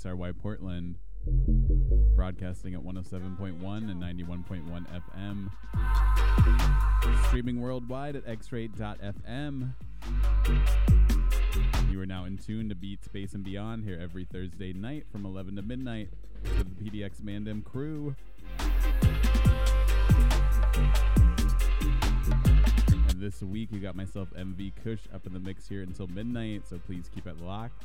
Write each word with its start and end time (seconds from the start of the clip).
KXRY 0.00 0.38
Portland, 0.38 0.96
broadcasting 2.16 2.74
at 2.74 2.80
107.1 2.80 3.90
and 3.90 4.02
91.1 4.02 4.86
FM, 5.12 5.50
streaming 7.26 7.60
worldwide 7.60 8.16
at 8.16 8.24
xray.fm. 8.26 9.74
You 11.90 12.00
are 12.00 12.06
now 12.06 12.24
in 12.24 12.38
tune 12.38 12.70
to 12.70 12.74
Beats 12.74 13.08
Bass 13.08 13.34
and 13.34 13.44
Beyond 13.44 13.84
here 13.84 13.98
every 14.00 14.24
Thursday 14.24 14.72
night 14.72 15.04
from 15.12 15.26
11 15.26 15.56
to 15.56 15.62
midnight 15.62 16.08
with 16.42 16.78
the 16.78 16.90
PDX 16.90 17.20
Mandem 17.20 17.62
crew. 17.62 18.14
This 23.20 23.42
week, 23.42 23.68
you 23.70 23.80
got 23.80 23.96
myself 23.96 24.28
MV 24.34 24.72
Kush 24.82 25.00
up 25.12 25.26
in 25.26 25.34
the 25.34 25.40
mix 25.40 25.68
here 25.68 25.82
until 25.82 26.06
midnight, 26.06 26.62
so 26.66 26.78
please 26.78 27.10
keep 27.14 27.26
it 27.26 27.38
locked. 27.42 27.84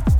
you. 0.08 0.13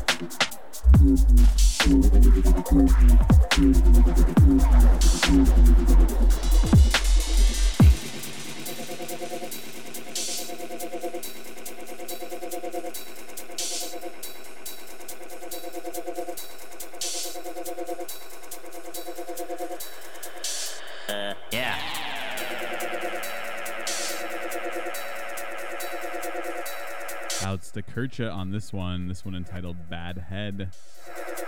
On 28.21 28.53
this 28.53 28.73
one. 28.73 29.09
This 29.09 29.25
one 29.25 29.35
entitled 29.35 29.91
Bad 29.91 30.19
Head. 30.19 30.71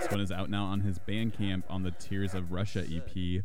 This 0.00 0.10
one 0.10 0.20
is 0.20 0.32
out 0.32 0.50
now 0.50 0.64
on 0.64 0.80
his 0.80 0.98
Bandcamp 0.98 1.62
on 1.70 1.84
the 1.84 1.92
Tears 1.92 2.34
of 2.34 2.50
Russia 2.50 2.80
EP. 2.80 3.44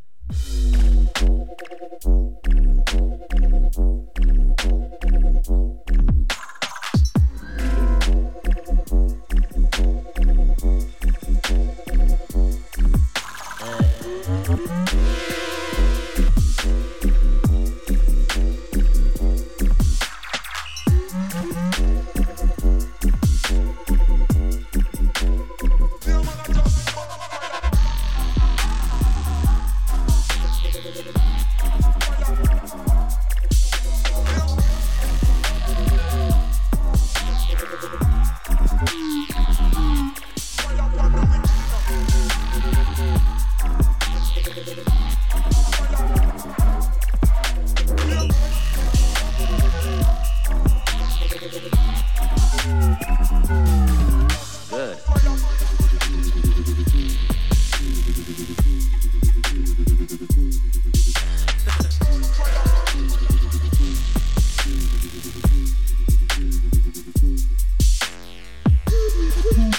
Shouts 69.52 69.76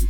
to 0.00 0.05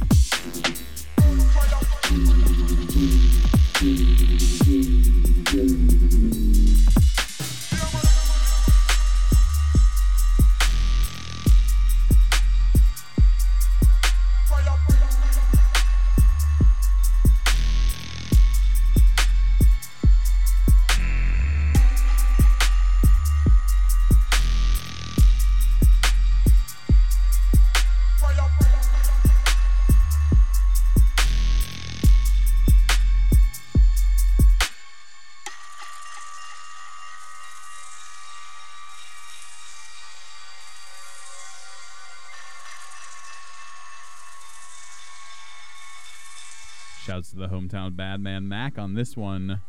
hometown 47.66 47.96
bad 47.96 48.20
man 48.20 48.48
Mac 48.48 48.78
on 48.78 48.94
this 48.94 49.16
one. 49.16 49.60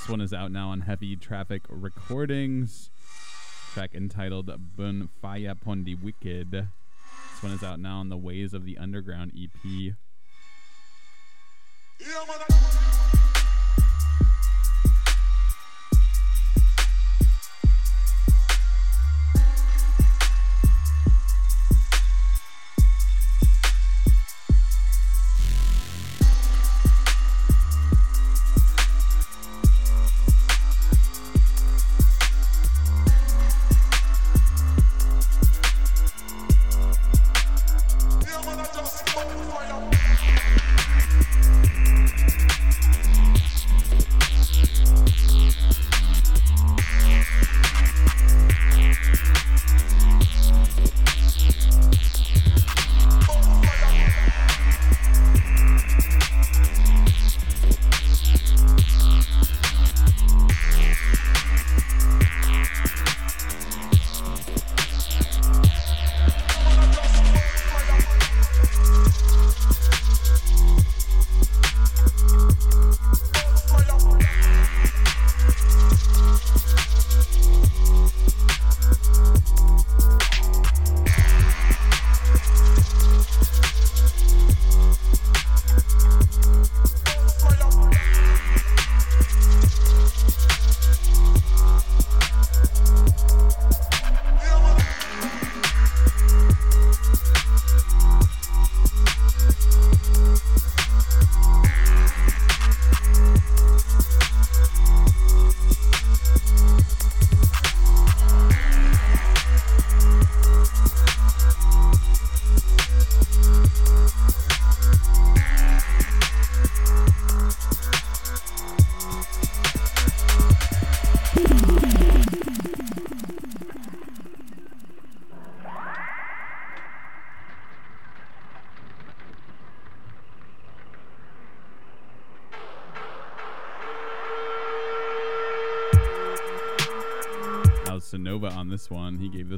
This 0.00 0.08
one 0.08 0.20
is 0.20 0.32
out 0.32 0.52
now 0.52 0.70
on 0.70 0.82
Heavy 0.82 1.16
Traffic 1.16 1.62
Recordings. 1.68 2.90
Track 3.72 3.94
entitled 3.94 4.50
Bun 4.76 5.08
Fiya 5.22 5.60
Pon 5.60 5.84
De 5.84 5.96
Wikid. 5.96 6.50
This 6.50 7.42
one 7.42 7.52
is 7.52 7.62
out 7.62 7.80
now 7.80 7.98
on 7.98 8.08
the 8.08 8.16
Ways 8.16 8.54
of 8.54 8.64
the 8.64 8.78
Underground 8.78 9.32
EP. 9.36 9.94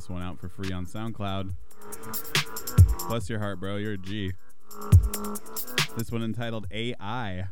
one 0.09 0.23
out 0.23 0.39
for 0.39 0.49
free 0.49 0.73
on 0.73 0.87
SoundCloud. 0.87 1.55
Bless 3.09 3.29
your 3.29 3.39
heart, 3.39 3.61
bro. 3.61 3.77
You're 3.77 3.95
a 3.95 3.99
G. 3.99 4.33
This 5.97 6.11
one 6.11 6.23
entitled 6.23 6.67
AI. 6.71 7.49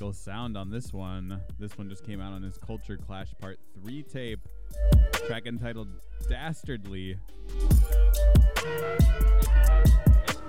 Bengal 0.00 0.14
sound 0.14 0.56
on 0.56 0.70
this 0.70 0.94
one. 0.94 1.42
This 1.58 1.76
one 1.76 1.90
just 1.90 2.06
came 2.06 2.22
out 2.22 2.32
on 2.32 2.42
his 2.42 2.56
Culture 2.56 2.96
Clash 2.96 3.34
Part 3.38 3.58
3 3.82 4.02
tape. 4.04 4.40
Track 5.26 5.44
entitled 5.44 5.88
Dastardly. 6.26 7.18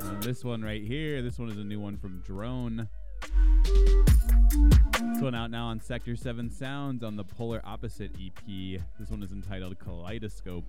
And 0.04 0.24
this 0.24 0.46
one 0.46 0.64
right 0.64 0.82
here, 0.82 1.22
this 1.22 1.38
one 1.38 1.50
is 1.50 1.58
a 1.58 1.66
new 1.66 1.82
one 1.82 1.98
from 1.98 2.22
Drone. 2.22 2.88
This 4.54 5.22
one 5.22 5.36
out 5.36 5.52
now 5.52 5.66
on 5.66 5.82
Sector 5.82 6.16
7 6.16 6.50
Sounds 6.50 7.04
on 7.04 7.18
the 7.18 7.26
Polar 7.26 7.60
Opposite 7.66 8.12
EP. 8.24 8.82
This 8.98 9.10
one 9.10 9.22
is 9.22 9.34
entitled 9.34 9.78
Kaleidoscope. 9.80 10.64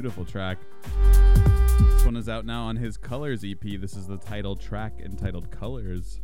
Beautiful 0.00 0.24
track. 0.24 0.56
This 1.78 2.06
one 2.06 2.16
is 2.16 2.26
out 2.26 2.46
now 2.46 2.62
on 2.62 2.76
his 2.76 2.96
Colors 2.96 3.44
EP. 3.44 3.60
This 3.60 3.94
is 3.98 4.06
the 4.06 4.16
title 4.16 4.56
track 4.56 4.94
entitled 4.98 5.50
Colors. 5.50 6.20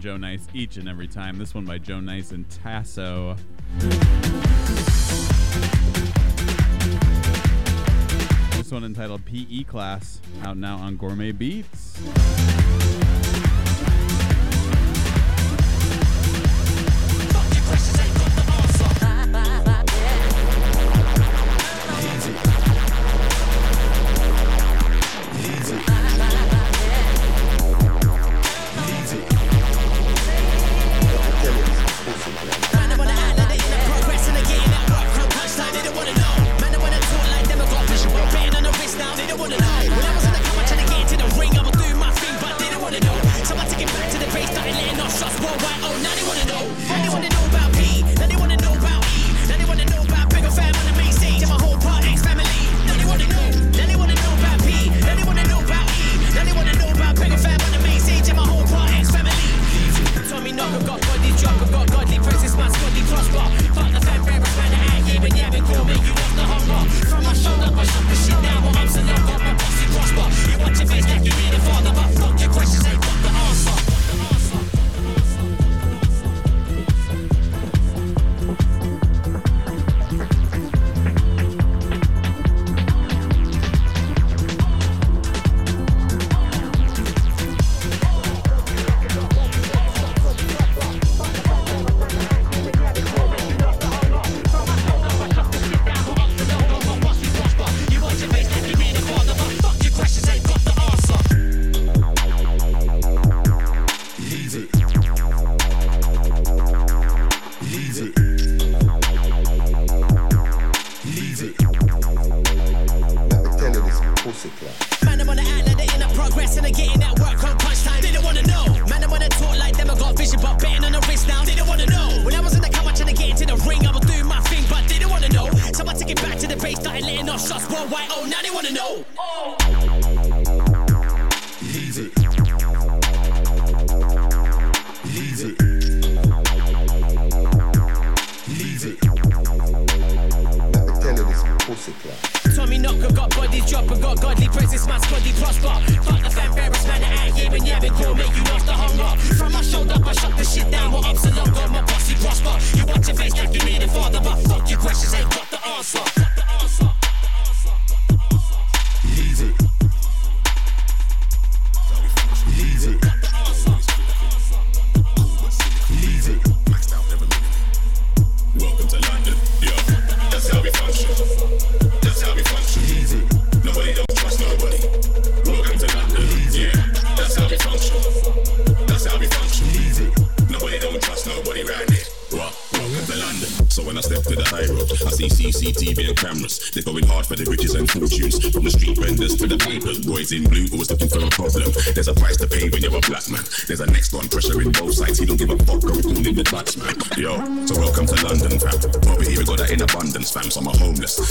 Joe 0.00 0.16
Nice 0.16 0.46
each 0.54 0.78
and 0.78 0.88
every 0.88 1.06
time. 1.06 1.36
This 1.36 1.54
one 1.54 1.66
by 1.66 1.76
Joe 1.76 2.00
Nice 2.00 2.32
and 2.32 2.48
Taso. 2.48 3.36
This 8.56 8.72
one 8.72 8.84
entitled 8.84 9.26
PE 9.26 9.64
Class, 9.64 10.22
out 10.42 10.56
now 10.56 10.78
on 10.78 10.96
Gourmet 10.96 11.32
Beats. 11.32 12.00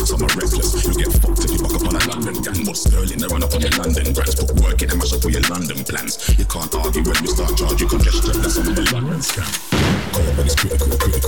So 0.05 0.15
I'm 0.15 0.23
a 0.23 0.27
restless. 0.39 0.85
You 0.87 0.93
get 0.95 1.11
fucked 1.19 1.43
if 1.43 1.51
you 1.51 1.59
buck 1.59 1.75
up 1.75 1.87
on 1.87 1.95
a 1.95 2.01
London 2.07 2.41
gang. 2.41 2.63
But 2.65 2.77
Sterling, 2.77 3.19
they 3.19 3.27
run 3.27 3.43
up 3.43 3.53
on 3.53 3.61
your 3.61 3.71
London 3.71 4.13
grads. 4.13 4.35
Put 4.35 4.51
work 4.61 4.81
in 4.81 4.89
and 4.91 4.99
mash 4.99 5.13
up 5.13 5.25
all 5.25 5.31
your 5.31 5.41
London 5.51 5.83
plans. 5.83 6.15
You 6.39 6.45
can't 6.45 6.73
argue 6.73 7.03
when 7.03 7.19
we 7.21 7.27
start 7.27 7.57
charging 7.57 7.89
congestion. 7.89 8.41
That's 8.41 8.57
on 8.57 8.75
the 8.75 8.89
London 8.93 9.19
scam. 9.19 9.51
Call 10.13 10.23
up 10.23 10.37
when 10.37 10.45
it's 10.47 10.55
critical, 10.55 10.87
critical. 10.97 11.18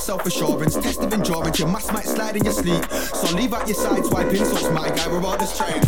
self-assurance, 0.00 0.74
test 0.74 1.00
of 1.00 1.12
endurance. 1.12 1.58
Your 1.58 1.68
mask 1.68 1.92
might 1.92 2.04
slide 2.04 2.36
in 2.36 2.44
your 2.44 2.52
sleep. 2.52 2.84
So 2.90 3.36
leave 3.36 3.52
out 3.54 3.66
your 3.66 3.74
sides, 3.74 4.08
wiping 4.10 4.44
so 4.44 4.56
it's 4.56 4.70
my 4.70 4.88
guy, 4.88 5.08
we're 5.08 5.24
all 5.24 5.36
this 5.38 5.56
train. 5.56 5.87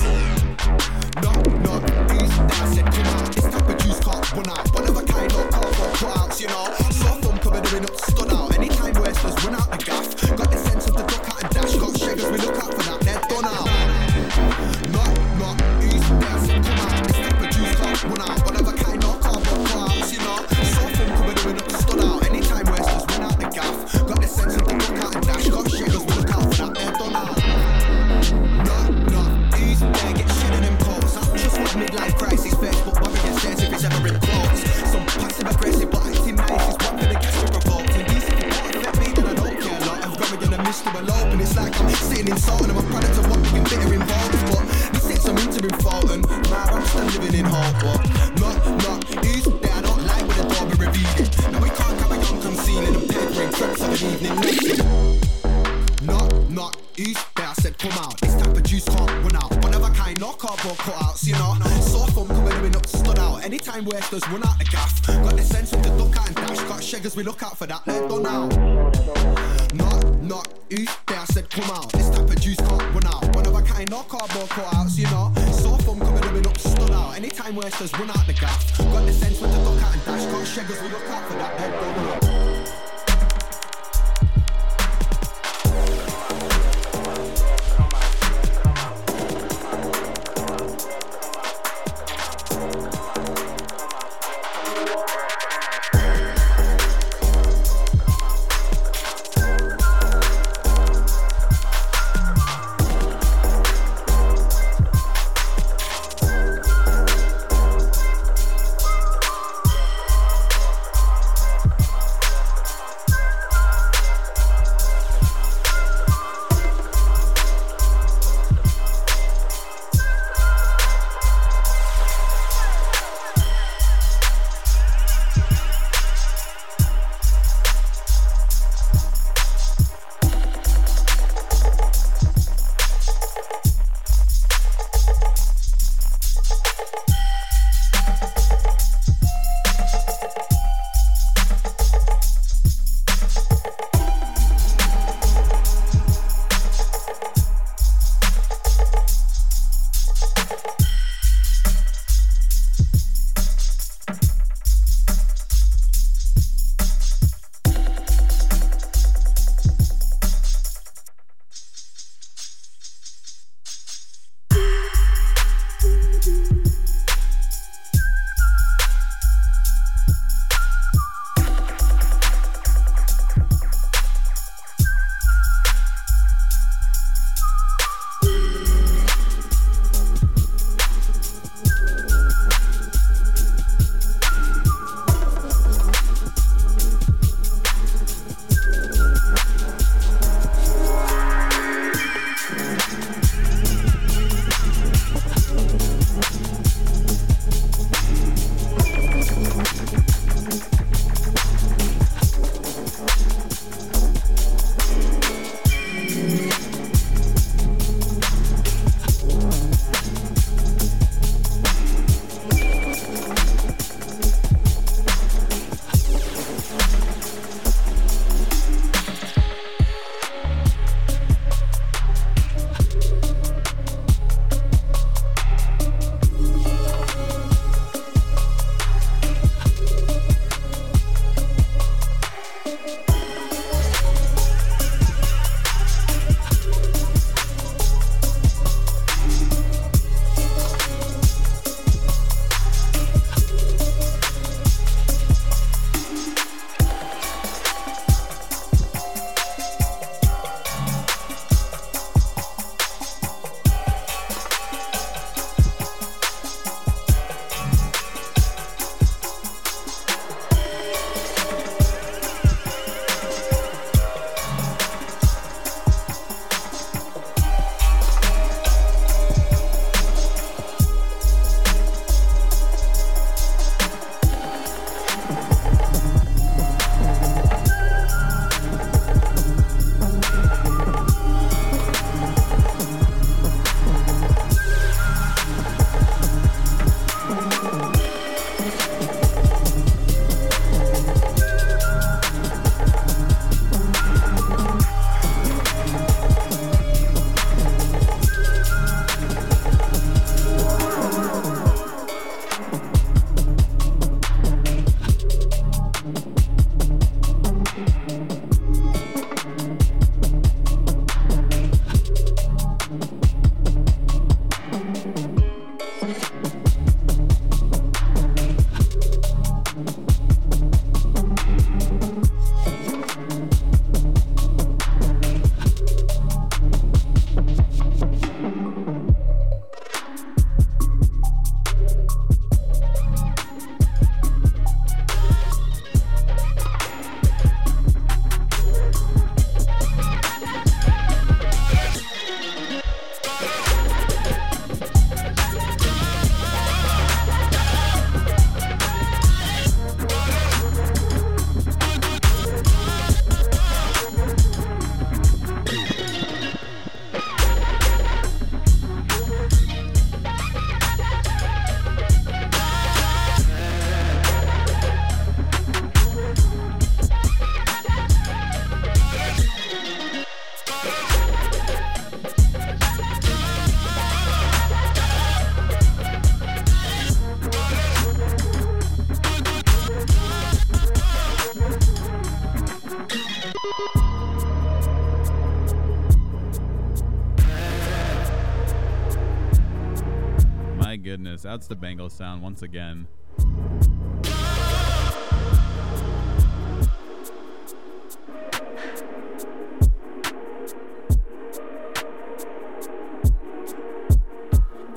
Goodness. 391.61 391.65
Outs 391.65 391.69
to 391.69 391.77
Bengal 391.77 392.11
Sound 392.11 392.43
once 392.43 392.63
again. 392.63 393.07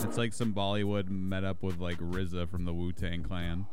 It's 0.04 0.18
like 0.18 0.34
some 0.34 0.54
Bollywood 0.54 1.10
met 1.10 1.44
up 1.44 1.64
with 1.64 1.80
like 1.80 1.98
RZA 1.98 2.48
from 2.50 2.66
the 2.66 2.74
Wu 2.74 2.92
Tang 2.92 3.24
Clan. 3.24 3.66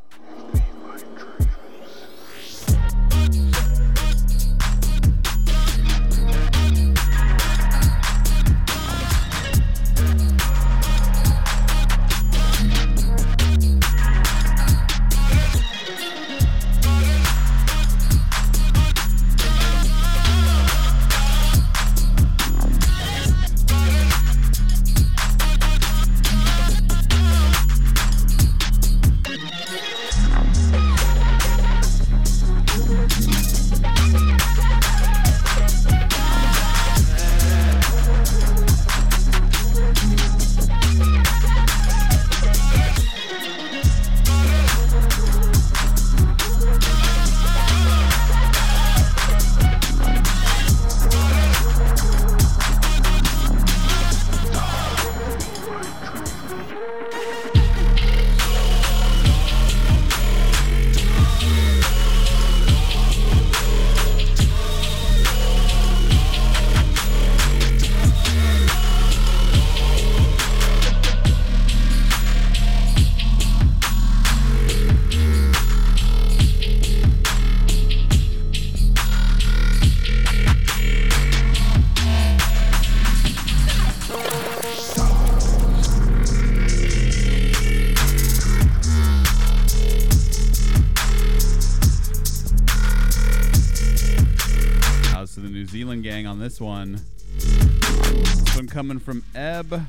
This 96.60 96.66
one. 96.66 97.00
This 97.38 98.56
one 98.56 98.66
coming 98.66 98.98
from 98.98 99.24
Ebb. 99.34 99.86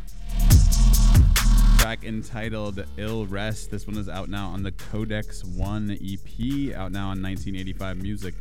Track 1.80 2.06
entitled 2.06 2.86
Ill 2.96 3.26
Rest. 3.26 3.72
This 3.72 3.88
one 3.88 3.98
is 3.98 4.08
out 4.08 4.30
now 4.30 4.50
on 4.50 4.64
the 4.64 4.72
Codex 4.72 5.44
1 5.44 5.92
EP, 5.92 6.74
out 6.76 6.94
now 6.94 7.10
on 7.10 7.22
1985 7.22 7.98
Music. 7.98 8.36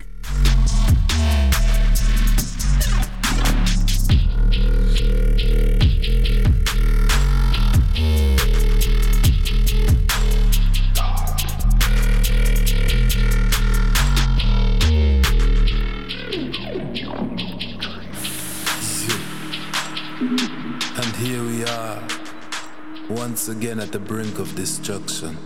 Again 23.51 23.81
at 23.81 23.91
the 23.91 23.99
brink 23.99 24.39
of 24.39 24.55
destruction. 24.55 25.37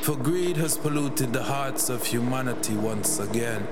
For 0.00 0.16
greed 0.16 0.56
has 0.56 0.76
polluted 0.76 1.32
the 1.32 1.42
hearts 1.42 1.88
of 1.88 2.04
humanity 2.04 2.74
once 2.74 3.20
again. 3.20 3.66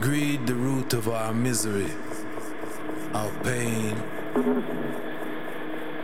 Greed, 0.00 0.46
the 0.46 0.54
root 0.54 0.94
of 0.94 1.08
our 1.08 1.34
misery, 1.34 1.90
our 3.12 3.30
pain, 3.42 3.96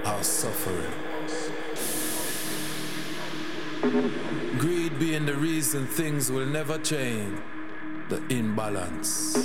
our 0.05 0.23
suffering. 0.23 0.93
Greed 4.59 4.99
being 4.99 5.27
the 5.27 5.37
reason 5.37 5.87
things 5.87 6.31
will 6.33 6.47
never 6.47 6.79
change, 6.79 7.39
the 8.09 8.21
imbalance. 8.29 9.37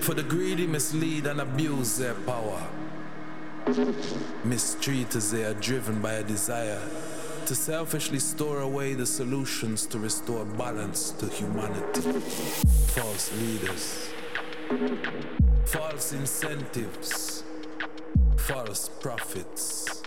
For 0.00 0.14
the 0.14 0.24
greedy 0.24 0.66
mislead 0.66 1.26
and 1.26 1.40
abuse 1.40 1.96
their 1.96 2.14
power 2.14 2.66
mistreat 4.44 5.14
as 5.16 5.30
they 5.32 5.44
are 5.44 5.54
driven 5.54 6.00
by 6.00 6.14
a 6.14 6.22
desire 6.22 6.80
to 7.46 7.54
selfishly 7.54 8.18
store 8.18 8.60
away 8.60 8.94
the 8.94 9.06
solutions 9.06 9.86
to 9.86 9.98
restore 9.98 10.44
balance 10.44 11.10
to 11.12 11.26
humanity. 11.26 12.00
False 12.88 13.32
leaders, 13.40 14.08
false 15.64 16.12
incentives, 16.12 17.44
false 18.36 18.88
profits, 19.00 20.02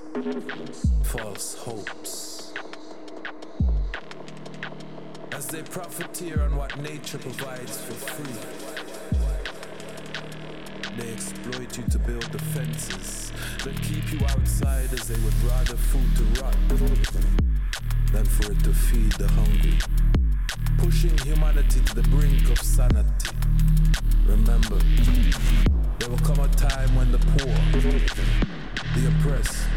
false 1.03 1.55
hopes. 1.55 2.53
As 5.31 5.47
they 5.47 5.63
profiteer 5.63 6.41
on 6.41 6.55
what 6.55 6.77
nature 6.81 7.17
provides 7.17 7.79
for 7.79 7.93
free. 7.93 8.58
They 10.99 11.13
exploit 11.13 11.77
you 11.77 11.83
to 11.91 11.99
build 11.99 12.29
defenses 12.29 13.31
that 13.63 13.73
keep 13.81 14.11
you 14.11 14.19
outside 14.27 14.91
as 14.91 15.07
they 15.07 15.17
would 15.23 15.33
rather 15.43 15.77
food 15.77 16.15
to 16.17 16.41
rot 16.41 16.57
than 18.11 18.25
for 18.25 18.51
it 18.51 18.59
to 18.65 18.73
feed 18.73 19.13
the 19.13 19.29
hungry. 19.29 19.77
Pushing 20.77 21.17
humanity 21.19 21.79
to 21.79 21.95
the 21.95 22.01
brink 22.09 22.49
of 22.49 22.59
sanity. 22.59 23.31
Remember, 24.27 24.77
there 25.99 26.09
will 26.09 26.17
come 26.17 26.39
a 26.39 26.49
time 26.49 26.93
when 26.93 27.13
the 27.13 27.19
poor, 27.19 27.55
the 28.93 29.07
oppressed, 29.07 29.67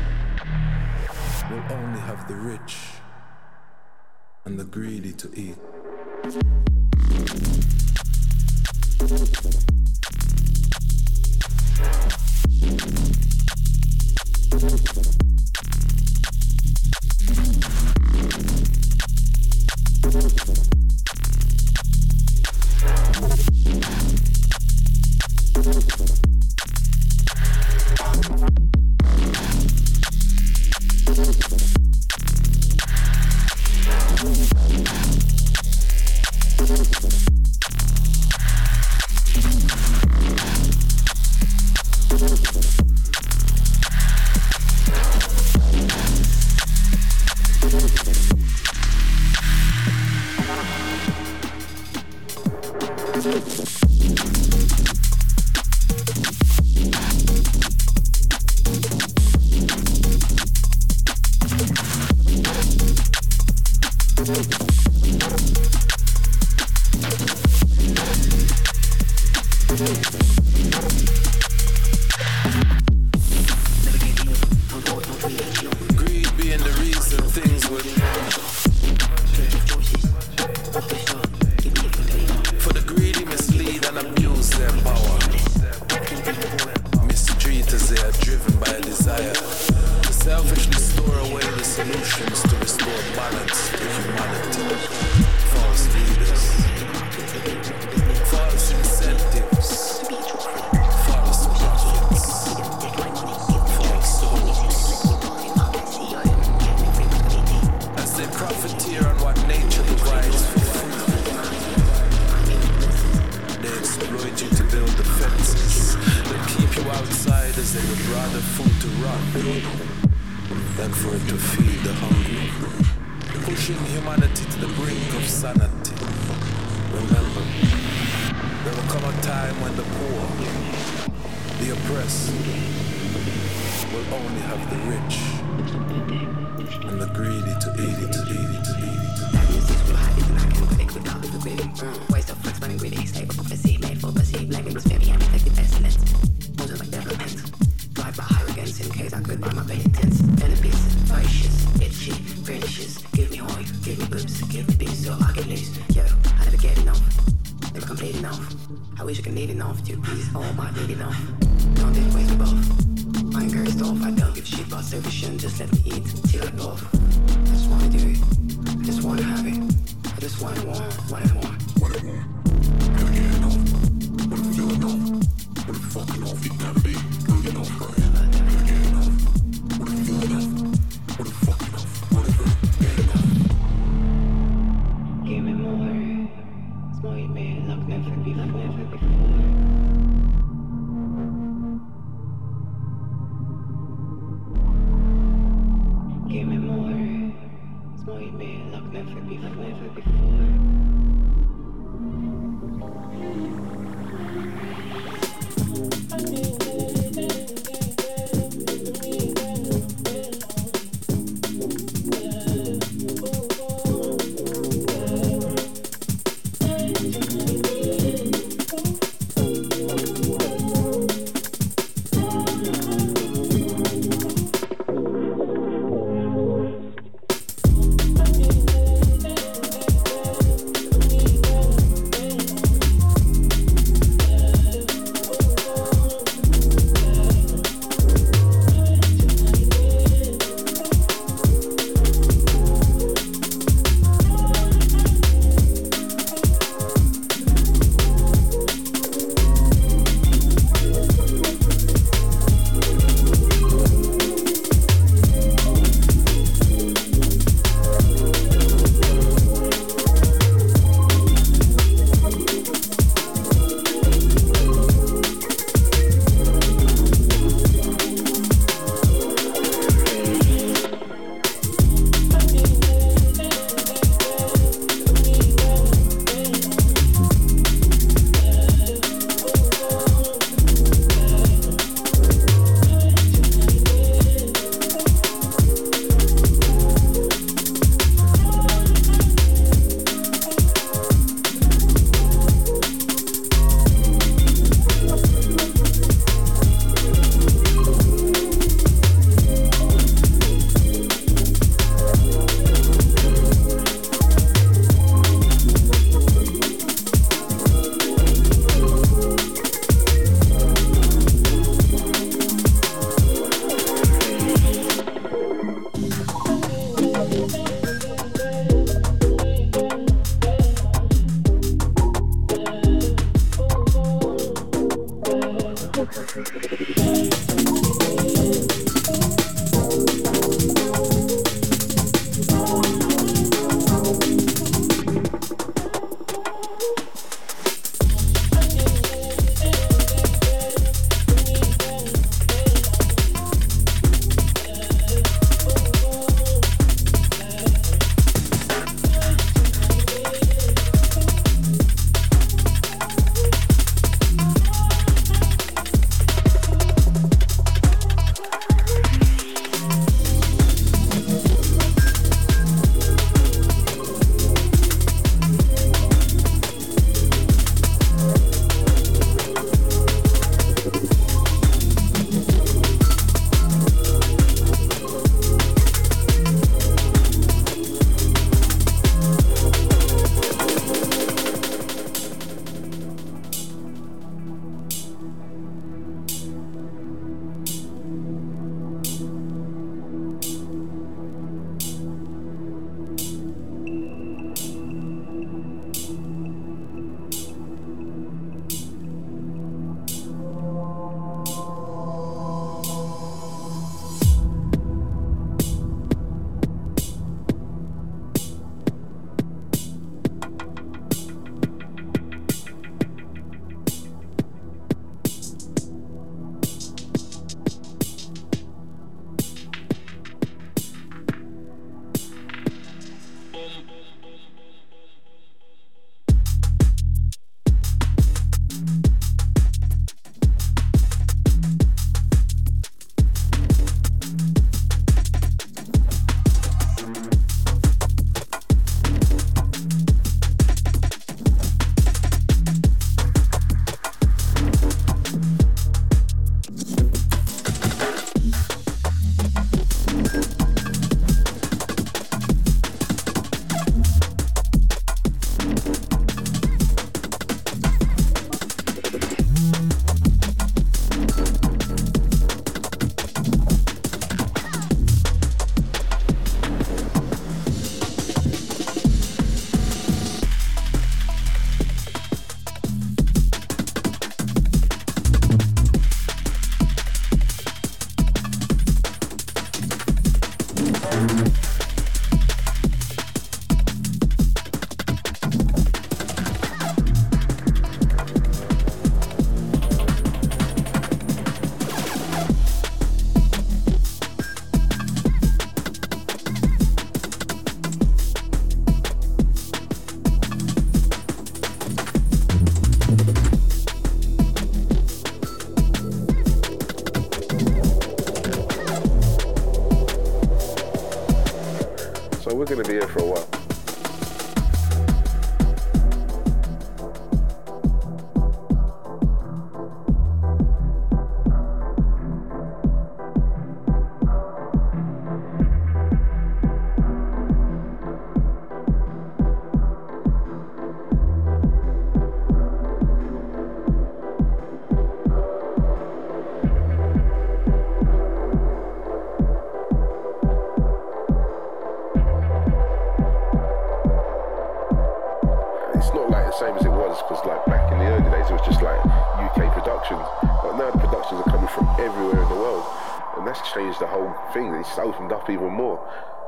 will 1.48 1.62
only 1.72 2.00
have 2.00 2.26
the 2.26 2.34
rich 2.34 2.78
and 4.44 4.58
the 4.58 4.64
greedy 4.64 5.12
to 5.12 5.30
eat. 5.36 5.56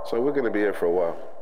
So 0.07 0.21
we're 0.21 0.33
going 0.33 0.45
to 0.45 0.51
be 0.51 0.59
here 0.59 0.75
for 0.75 0.85
a 0.85 0.91
while. 0.91 1.34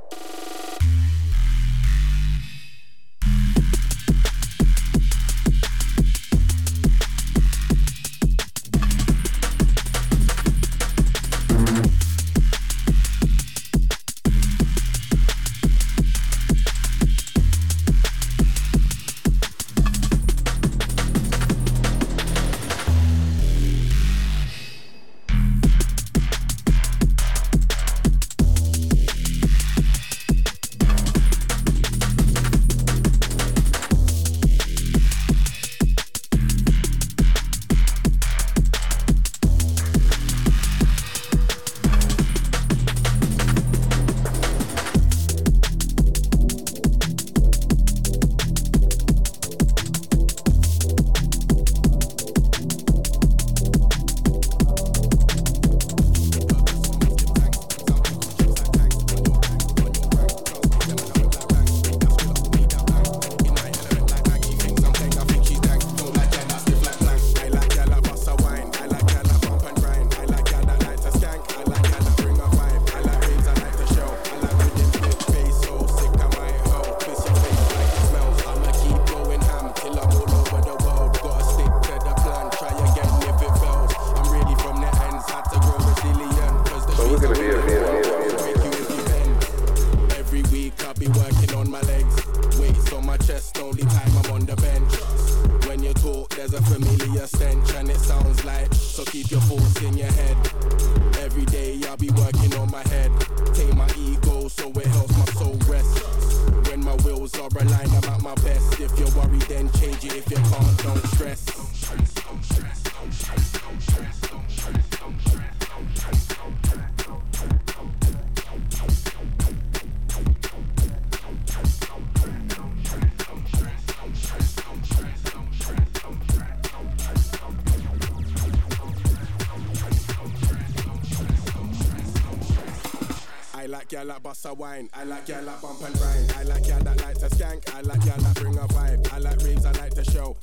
bust 134.33 134.47
a 134.47 134.55
wine. 134.55 134.89
I 134.95 135.05
like 135.05 135.28
y'all 135.28 135.45
that 135.45 135.61
bump 135.61 135.83
and 135.83 135.95
grind. 135.99 136.33
I 136.39 136.43
like 136.45 136.66
y'all 136.66 136.80
that 136.80 137.03
like 137.03 137.18
to 137.18 137.28
skank. 137.28 137.74
I 137.74 137.83
like 137.83 138.03
y'all 138.07 138.18
that 138.18 138.35
bring 138.37 138.57
a 138.57 138.66
vibe. 138.68 139.12
I 139.12 139.18
like 139.18 139.43
raves, 139.43 139.66
I 139.66 139.72
like 139.72 139.95
to 139.95 140.05
show. 140.05 140.37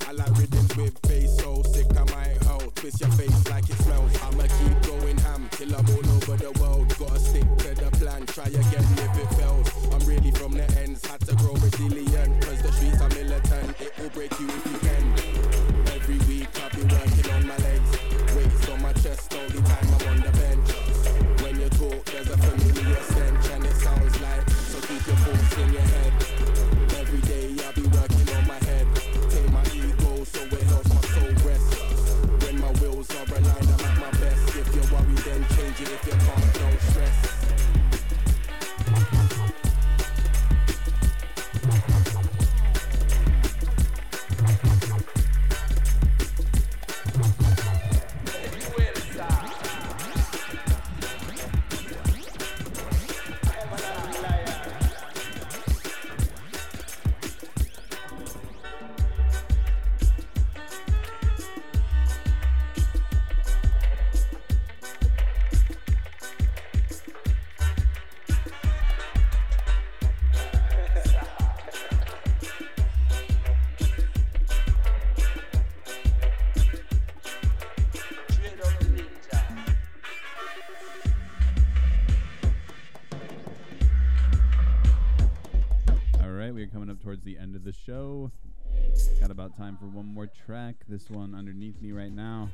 Track. 90.50 90.74
This 90.88 91.08
one 91.08 91.32
underneath 91.32 91.80
me 91.80 91.92
right 91.92 92.10
now. 92.10 92.50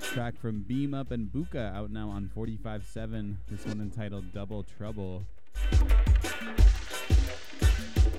Track 0.00 0.40
from 0.40 0.62
Beam 0.62 0.94
Up 0.94 1.10
and 1.10 1.28
Buka 1.28 1.70
out 1.76 1.90
now 1.90 2.08
on 2.08 2.30
45.7. 2.34 3.34
This 3.50 3.66
one 3.66 3.82
entitled 3.82 4.32
Double 4.32 4.62
Trouble. 4.62 5.22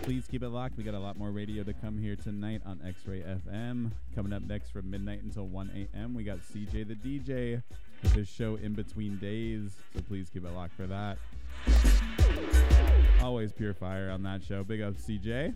Please 0.04 0.28
keep 0.30 0.44
it 0.44 0.50
locked. 0.50 0.78
We 0.78 0.84
got 0.84 0.94
a 0.94 1.00
lot 1.00 1.18
more 1.18 1.32
radio 1.32 1.64
to 1.64 1.74
come 1.74 1.98
here 1.98 2.16
tonight 2.16 2.62
on 2.64 2.80
X 2.86 3.08
Ray 3.08 3.22
FM. 3.22 3.90
Coming 4.14 4.34
up 4.34 4.44
next 4.44 4.70
from 4.70 4.88
midnight 4.92 5.24
until 5.24 5.48
1 5.48 5.90
a.m., 5.96 6.14
we 6.14 6.24
got 6.24 6.38
CJ 6.38 6.88
the 6.88 6.94
DJ 6.94 7.64
with 8.04 8.14
his 8.14 8.28
show 8.28 8.60
In 8.62 8.74
Between 8.74 9.18
Days. 9.18 9.72
So 9.96 10.02
please 10.08 10.30
keep 10.30 10.46
it 10.46 10.52
locked 10.52 10.76
for 10.76 10.86
that. 10.86 11.18
Always 13.20 13.52
pure 13.52 13.74
fire 13.74 14.12
on 14.12 14.22
that 14.24 14.44
show. 14.44 14.64
Big 14.64 14.82
up, 14.82 14.94
CJ. 14.94 15.56